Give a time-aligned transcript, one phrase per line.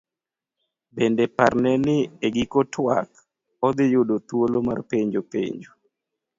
[0.95, 3.09] Bende parne ni e giko twak,
[3.67, 5.71] odhi yudo thuolo mar penjo penjo.